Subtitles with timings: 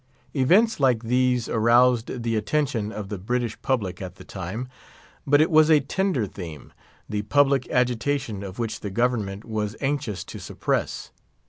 [0.33, 4.67] Events like these aroused the attention of the British public at the time.
[5.27, 6.73] But it was a tender theme,
[7.07, 11.11] the public agitation of which the government was anxious to suppress.